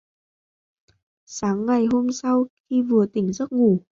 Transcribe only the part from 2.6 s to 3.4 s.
khi vừa tỉnh